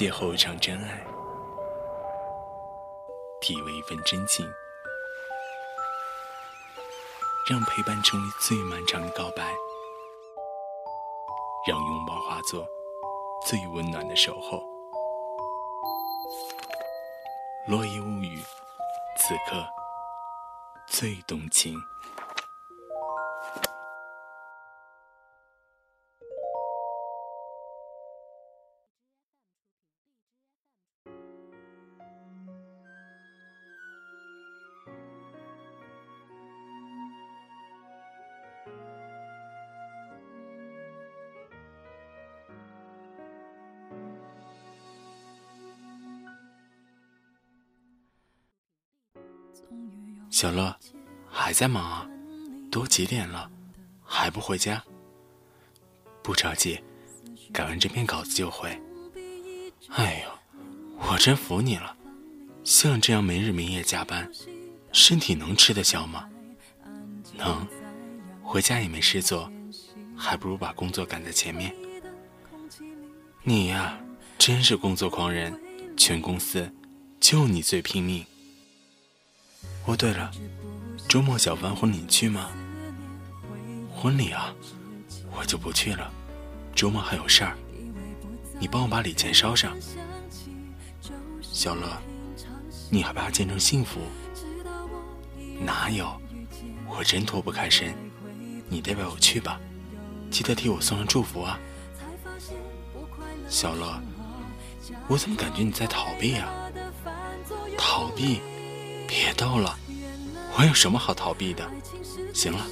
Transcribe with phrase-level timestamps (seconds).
[0.00, 1.06] 邂逅一场真爱，
[3.38, 4.50] 体味一份真情，
[7.50, 9.42] 让陪伴成为最漫长的告白，
[11.68, 12.66] 让拥抱化作
[13.44, 14.62] 最温暖的守候。
[17.66, 18.42] 落叶物语，
[19.18, 19.62] 此刻
[20.86, 21.78] 最动情。
[50.30, 50.74] 小乐，
[51.28, 52.08] 还在忙啊？
[52.70, 53.50] 都几点了，
[54.04, 54.82] 还不回家？
[56.22, 56.80] 不着急，
[57.52, 58.70] 改完这篇稿子就回。
[59.88, 60.30] 哎呦，
[61.08, 61.96] 我真服你了，
[62.62, 64.30] 像这样没日没夜加班，
[64.92, 66.28] 身体能吃得消吗？
[67.36, 67.66] 能，
[68.42, 69.50] 回家也没事做，
[70.16, 71.74] 还不如把工作赶在前面。
[73.42, 73.98] 你呀，
[74.38, 75.58] 真是工作狂人，
[75.96, 76.70] 全公司
[77.18, 78.24] 就你最拼命。
[79.86, 80.30] 哦，对了，
[81.08, 82.50] 周末小凡婚礼去吗？
[83.94, 84.54] 婚礼啊，
[85.36, 86.10] 我就不去了。
[86.74, 87.56] 周末还有事儿，
[88.58, 89.76] 你帮我把礼钱捎上。
[91.42, 92.00] 小乐，
[92.90, 94.00] 你还怕见证幸福？
[95.58, 96.10] 哪有，
[96.88, 97.94] 我真脱不开身。
[98.68, 99.60] 你代表我去吧，
[100.30, 101.58] 记得替我送上祝福啊。
[103.48, 104.00] 小乐，
[105.08, 106.48] 我怎么感觉你在逃避啊？
[107.76, 108.40] 逃避？
[109.10, 109.76] 别逗了，
[110.56, 111.68] 我有什么好逃避的？
[112.32, 112.64] 行了，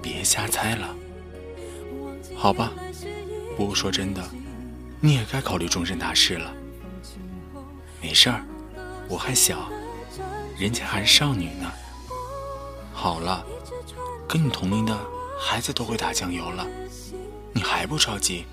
[0.00, 0.96] 别瞎猜了。
[2.34, 2.72] 好吧，
[3.54, 4.26] 不过说真的，
[4.98, 6.54] 你也该考虑终身大事了。
[8.00, 8.42] 没事儿，
[9.10, 9.68] 我还小，
[10.58, 11.70] 人家还是少女呢。
[12.94, 13.44] 好了，
[14.26, 14.98] 跟你同龄的
[15.38, 16.66] 孩子都会打酱油了，
[17.52, 18.46] 你还不着急？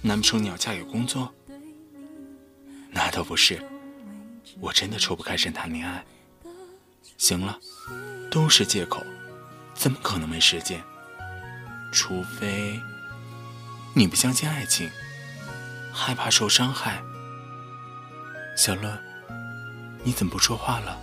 [0.00, 1.30] 难不成你要嫁给工作？
[2.90, 3.62] 那倒不是，
[4.60, 6.04] 我真的抽不开身谈恋爱。
[7.16, 7.58] 行了，
[8.30, 9.04] 都是借口，
[9.74, 10.82] 怎么可能没时间？
[11.92, 12.80] 除非
[13.94, 14.90] 你不相信爱情，
[15.92, 17.02] 害怕受伤害。
[18.56, 18.98] 小乐，
[20.02, 20.98] 你怎么不说话了？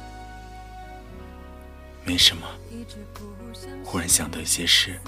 [2.04, 2.48] 没什么，
[3.84, 5.00] 忽然想到一些事。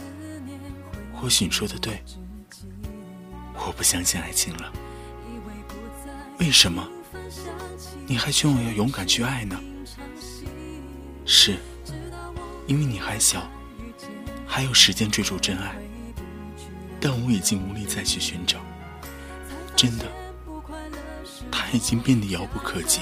[1.13, 2.03] 或许你说的对，
[3.55, 4.71] 我不相信爱情了。
[6.39, 6.87] 为什么？
[8.05, 9.59] 你还劝我要勇敢去爱呢？
[11.25, 11.57] 是，
[12.67, 13.49] 因为你还小，
[14.45, 15.75] 还有时间追逐真爱，
[16.99, 18.59] 但我已经无力再去寻找。
[19.75, 20.05] 真的，
[21.51, 23.01] 他已经变得遥不可及。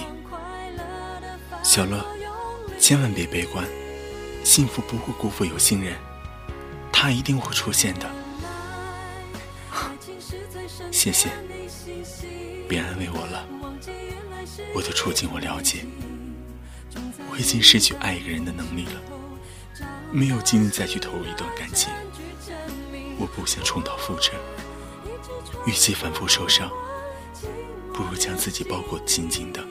[1.63, 2.05] 小乐，
[2.79, 3.65] 千万别悲观，
[4.43, 5.95] 幸福不会辜负有心人，
[6.91, 8.20] 他一定会出现的。
[10.92, 11.30] 谢谢，
[12.68, 13.46] 别安慰我了，
[14.74, 15.86] 我的处境我了解。
[17.30, 19.02] 我已经失去爱一个人的能力了，
[20.12, 21.90] 没有精力再去投入一段感情。
[23.18, 24.34] 我不想重蹈覆辙，
[25.66, 26.69] 与其反复受伤，
[27.94, 29.63] 不如将自己包裹紧紧的，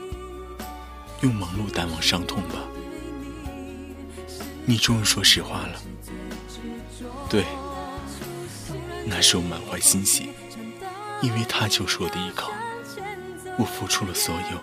[1.21, 2.67] 用忙碌淡忘伤痛吧。
[4.65, 5.81] 你终于说实话了，
[7.29, 7.45] 对，
[9.05, 10.29] 那时我满怀欣喜，
[11.21, 12.51] 因为他就是我的依靠。
[13.57, 14.57] 我付出了所有，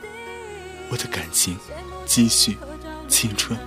[0.91, 1.59] 我的感情、
[2.07, 2.57] 积蓄。
[3.09, 3.59] 青春，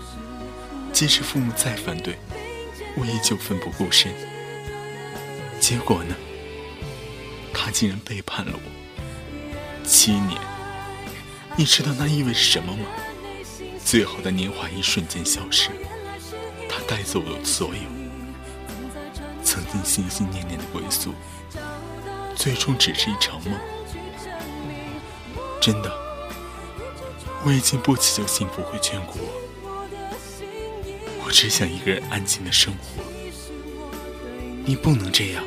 [0.93, 2.19] 即使父母再反对，
[2.95, 4.13] 我依旧奋不顾身。
[5.59, 6.15] 结果呢？
[7.51, 9.83] 他竟然背叛了我。
[9.83, 10.39] 七年，
[11.57, 12.85] 你知道那意味着什么吗？
[13.83, 15.71] 最好的年华一瞬间消失，
[16.69, 17.81] 他带走了所有。
[19.43, 21.15] 曾经心心念念的归宿，
[22.41, 23.53] 最终只是一场梦。
[25.61, 25.95] 真的。
[27.45, 29.29] 我已经不祈求幸福会眷顾我，
[31.23, 33.03] 我只想一个人安静的生活。
[34.65, 35.43] 你不能这样，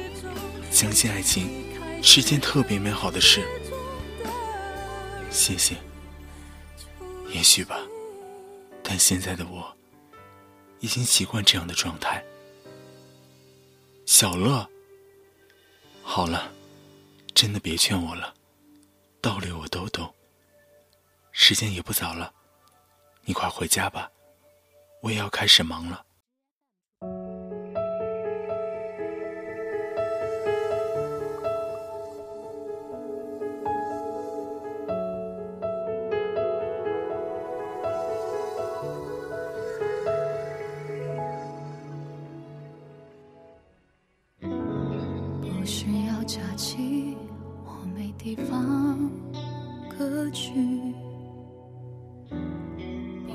[0.70, 1.64] 相信爱情
[2.00, 3.42] 是件特别美好的事。
[5.30, 5.74] 谢谢。
[7.28, 7.76] 也许吧，
[8.84, 9.76] 但现在的我
[10.78, 12.22] 已经习惯这样的状态。
[14.06, 14.68] 小乐，
[16.02, 16.52] 好了，
[17.34, 18.32] 真的别劝我了，
[19.20, 20.14] 道理我都懂。
[21.32, 22.32] 时间也不早了，
[23.22, 24.08] 你快回家吧，
[25.02, 26.06] 我也要开始忙了。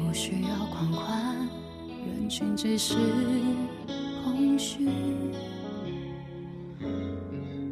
[0.09, 1.47] 不需要狂欢，
[2.03, 2.95] 人群只是
[4.23, 4.89] 空虚。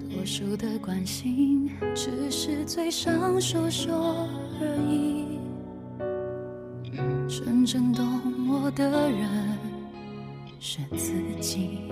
[0.07, 4.27] 多数的关心，只是嘴上说说
[4.61, 5.39] 而已。
[7.27, 8.05] 真正懂
[8.47, 9.57] 我的人
[10.59, 11.89] 是自己。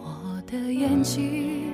[0.00, 1.70] 我的眼睛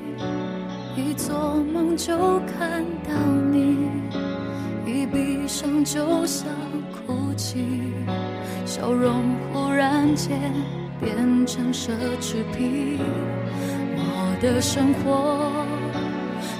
[0.96, 3.14] 一做梦就看到
[3.52, 3.76] 你，
[4.86, 6.46] 一闭上就想
[7.06, 7.64] 哭泣，
[8.64, 9.22] 笑容
[9.52, 10.38] 忽然间
[11.00, 11.90] 变成奢
[12.20, 12.98] 侈品。
[13.96, 15.64] 我的生活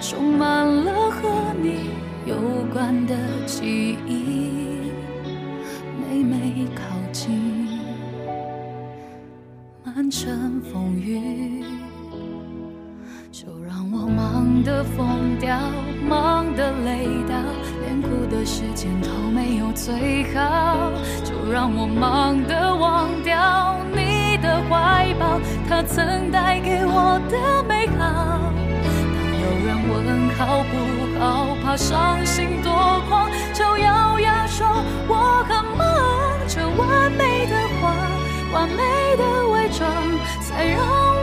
[0.00, 1.90] 充满了和你
[2.26, 2.36] 有
[2.72, 3.14] 关的
[3.46, 4.50] 记忆。
[5.98, 6.82] 每每靠
[7.12, 7.68] 近，
[9.84, 11.62] 满城风雨，
[13.32, 13.73] 就让
[14.64, 15.56] 的疯掉，
[16.08, 17.34] 忙得累到，
[17.84, 20.90] 连哭的时间都没有最好。
[21.22, 25.38] 就让我忙得忘掉你的怀抱，
[25.68, 28.40] 它曾带给我的美好。
[28.82, 28.88] 当
[29.42, 32.72] 有人问好不好，怕伤心多
[33.08, 34.66] 狂，就咬牙说
[35.06, 35.84] 我很忙。
[36.48, 37.94] 这完美的谎，
[38.52, 39.86] 完美的伪装，
[40.42, 41.13] 才让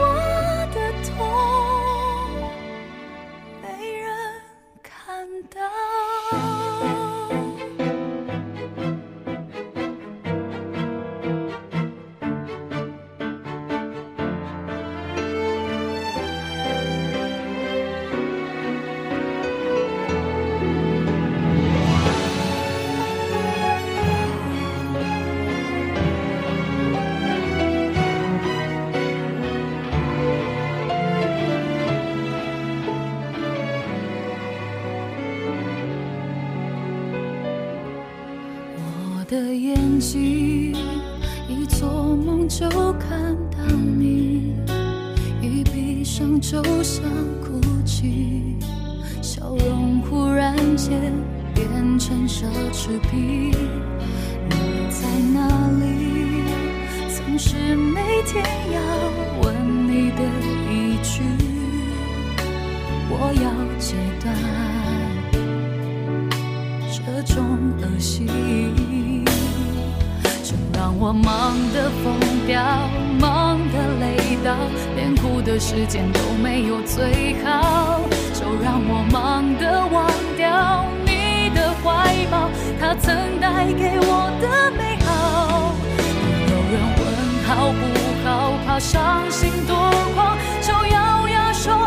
[40.02, 40.74] 的眼睛
[41.48, 44.54] 一做梦就看到你，
[45.40, 47.04] 一闭上就想
[47.40, 48.56] 哭泣，
[49.22, 51.12] 笑容忽然间
[51.54, 51.68] 变
[51.98, 53.52] 成奢侈品。
[54.48, 55.46] 你在哪
[55.78, 56.42] 里？
[57.08, 58.80] 总是每天要
[59.42, 60.22] 问你的
[60.68, 61.22] 一句，
[75.62, 78.00] 时间都没有最好。
[78.34, 82.50] 就让我忙得忘掉你的怀抱，
[82.80, 85.72] 他曾带给我的美好。
[86.50, 87.00] 有人问
[87.46, 87.80] 好不
[88.26, 89.76] 好，怕伤心多
[90.16, 91.86] 狂，就咬牙说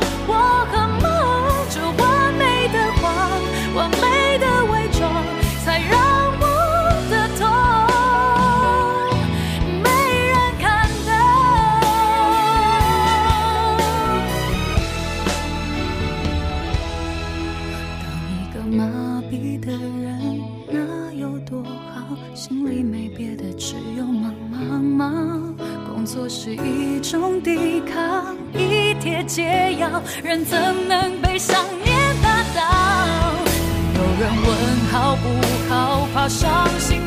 [26.15, 30.57] 作是一种抵抗，一帖解药，人怎
[30.88, 31.93] 能被想念
[32.24, 33.36] 打倒？
[33.95, 34.50] 有人问
[34.93, 35.27] 好不
[35.67, 37.01] 好，怕伤心